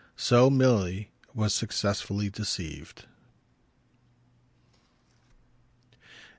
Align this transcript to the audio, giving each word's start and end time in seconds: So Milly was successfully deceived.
So 0.17 0.49
Milly 0.49 1.11
was 1.35 1.53
successfully 1.53 2.31
deceived. 2.31 3.05